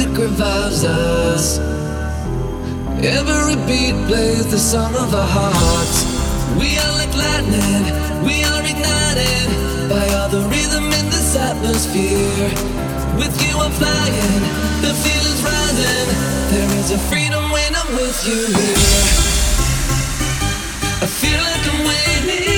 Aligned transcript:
music 0.00 0.16
revives 0.16 0.84
us. 0.84 1.58
Every 3.02 3.56
beat 3.66 3.96
plays 4.06 4.46
the 4.50 4.58
song 4.58 4.94
of 4.94 5.14
our 5.14 5.28
hearts. 5.28 5.98
We 6.58 6.78
are 6.78 6.92
like 7.00 7.14
lightning, 7.14 7.84
we 8.24 8.36
are 8.50 8.62
ignited 8.72 9.48
by 9.88 10.04
all 10.16 10.28
the 10.28 10.42
rhythm 10.52 10.84
in 10.84 11.06
this 11.14 11.36
atmosphere. 11.36 12.48
With 13.20 13.34
you 13.44 13.54
I'm 13.58 13.72
flying, 13.72 14.42
the 14.84 14.92
feeling's 15.04 15.42
rising. 15.42 16.08
There 16.52 16.70
is 16.80 16.90
a 16.92 16.98
freedom 17.10 17.44
when 17.50 17.74
I'm 17.74 17.90
with 18.00 18.18
you 18.28 18.40
here. 18.58 19.10
I 21.04 21.06
feel 21.20 21.40
like 21.48 21.64
I'm 21.72 21.80
winning. 21.84 22.49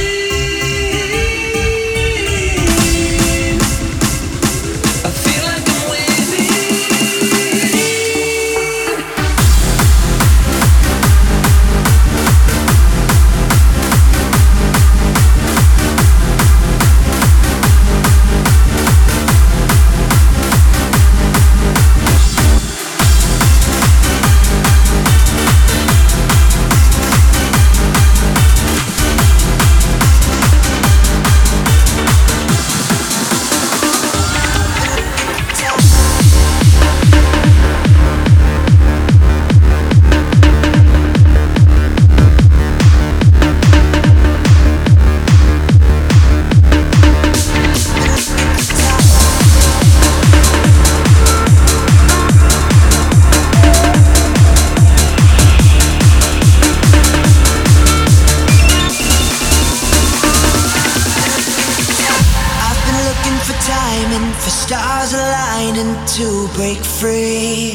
Break 66.62 66.84
free. 67.00 67.74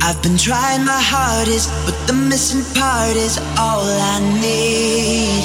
I've 0.00 0.20
been 0.22 0.38
trying 0.38 0.84
my 0.84 1.02
hardest, 1.12 1.68
but 1.84 1.96
the 2.06 2.12
missing 2.12 2.62
part 2.78 3.16
is 3.16 3.36
all 3.58 3.82
I 4.14 4.16
need. 4.44 5.42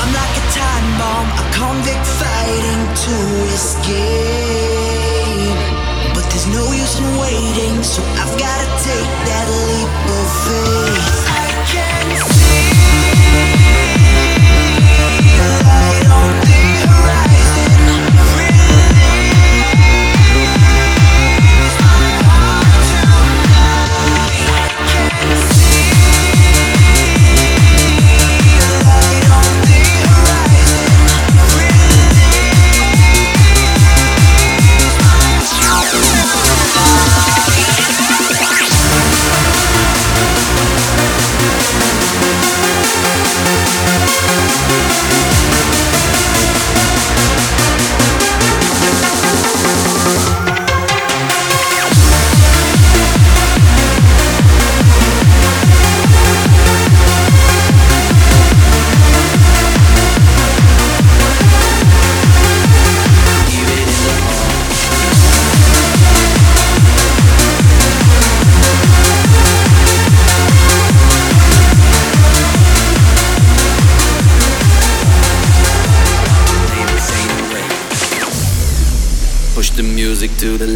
I'm 0.00 0.10
like 0.20 0.34
a 0.42 0.44
time 0.56 0.88
bomb, 1.00 1.28
a 1.42 1.44
convict 1.58 2.06
fighting 2.20 2.82
to 3.04 3.16
escape. 3.58 5.12
But 6.14 6.24
there's 6.30 6.48
no 6.58 6.64
use 6.82 6.96
in 7.02 7.08
waiting, 7.24 7.76
so 7.82 8.00
I've 8.22 8.36
gotta 8.44 8.68
take 8.88 9.12
that 9.28 9.46
leap 9.68 9.92
of 10.16 10.28
faith. 10.44 10.81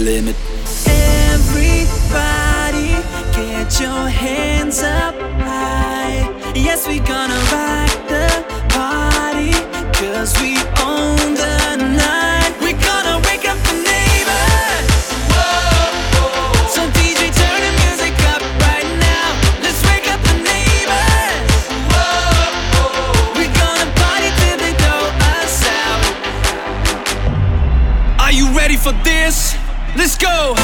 Limit. 0.06 0.36
Everybody, 0.86 2.94
get 3.34 3.80
your 3.80 4.06
hands 4.08 4.80
up 4.80 5.14
high. 5.42 6.30
Yes, 6.54 6.86
we 6.86 7.00
gonna 7.00 7.34
rock 7.50 7.90
the 8.06 8.28
party, 8.70 9.50
cause 9.98 10.32
we 10.40 10.54
own 10.86 11.34
the 11.34 11.76
night. 11.98 12.54
we 12.62 12.70
gonna 12.88 13.18
wake 13.26 13.46
up 13.50 13.58
the 13.66 13.74
neighbors. 13.90 14.86
Whoa, 15.34 16.70
So 16.74 16.80
DJ, 16.96 17.20
turn 17.40 17.58
the 17.66 17.72
music 17.82 18.14
up 18.32 18.42
right 18.66 18.88
now. 19.10 19.28
Let's 19.64 19.82
wake 19.90 20.06
up 20.14 20.20
the 20.30 20.36
neighbors. 20.50 21.58
Whoa, 21.90 23.34
we 23.38 23.44
gonna 23.60 23.88
party 23.98 24.30
till 24.40 24.56
they 24.62 24.72
throw 24.82 25.02
us 25.34 25.56
out. 25.82 26.02
Are 28.24 28.30
you 28.32 28.46
ready 28.56 28.76
for 28.76 28.92
this? 29.02 29.56
Let's 29.96 30.18
go! 30.18 30.54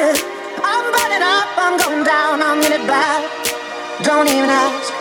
Really. 0.00 0.20
I'm 0.64 0.86
burning 0.92 1.22
up. 1.22 1.48
I'm 1.56 1.76
going 1.78 2.04
down. 2.04 2.42
I'm 2.42 2.58
in 2.58 2.72
it 2.72 2.86
bad. 2.86 3.22
Don't 4.02 4.28
even 4.28 4.48
ask. 4.48 4.99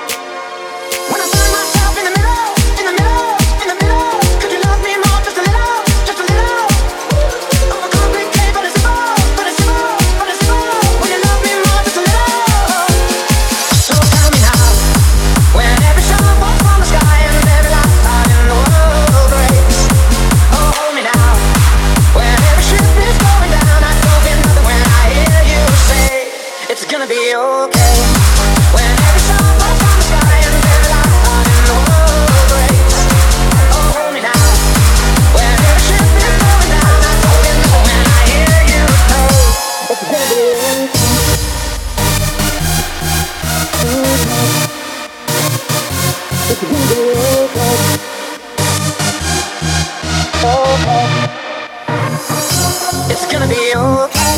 gonna 53.40 53.54
be 53.54 53.74
okay. 53.74 54.36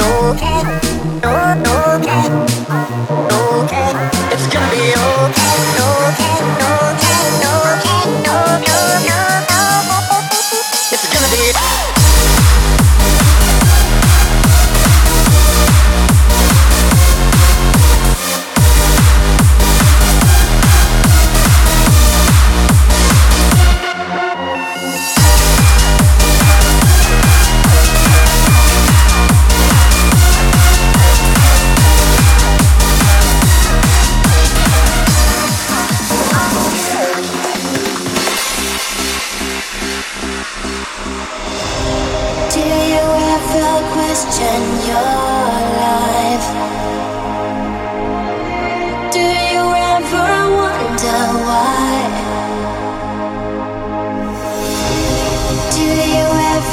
Okay. 0.00 0.60
okay. 1.18 1.39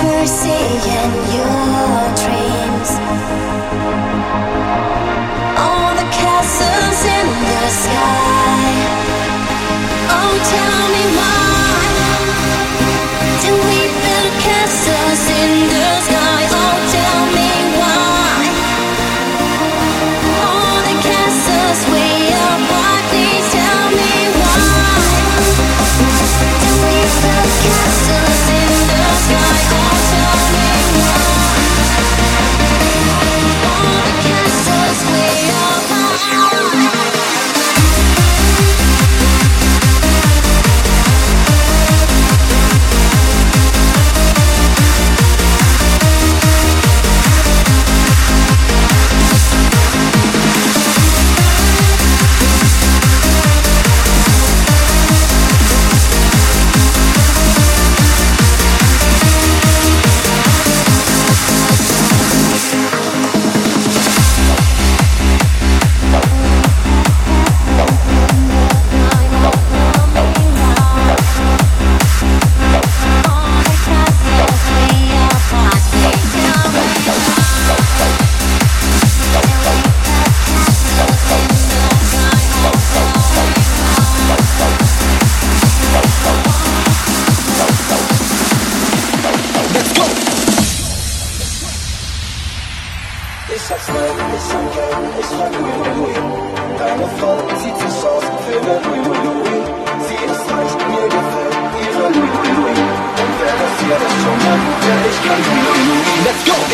never 0.03 0.27
seeing 0.27 0.81
your 1.33 2.15
dreams. 2.15 2.97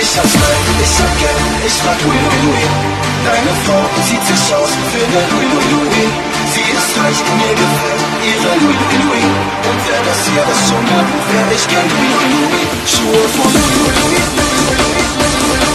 Ich 0.03 0.19
hab's 0.19 0.33
neu, 0.35 0.55
ich 0.83 0.99
hab 0.99 1.17
Geld, 1.17 1.43
ich 1.65 1.77
mag 1.85 1.95
Louis 2.03 2.19
Louis. 2.43 2.67
Deine 3.23 3.53
Frau 3.63 3.83
sieht 4.03 4.19
sich 4.27 4.53
aus 4.53 4.71
für 4.91 4.99
eine 4.99 5.21
Louis 5.31 5.63
Louis. 5.71 6.11
Sie 6.51 6.65
ist 6.75 6.91
reich, 6.99 7.19
mir 7.39 7.55
gefällt 7.55 8.03
ihre 8.19 8.51
Louis 8.63 8.83
Louis. 8.99 9.31
Und 9.63 9.79
wer 9.87 10.01
das 10.03 10.19
hier 10.27 10.43
ist 10.43 10.63
schon 10.67 10.85
hat, 10.91 11.07
wär 11.07 11.47
ich 11.55 11.65
gern 11.71 11.87
Louis 11.95 12.19
Louis. 12.35 12.67
Schuhe 12.83 13.23
von 13.31 13.47
Louis 13.47 13.95
Louis. 14.03 14.27
Louis, 14.35 14.75
Louis, 14.75 15.31
Louis. 15.39 15.72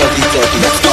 Let's 0.00 0.16
go, 0.16 0.40
let's 0.40 0.54
go, 0.54 0.60
let's 0.60 0.80
go. 0.80 0.89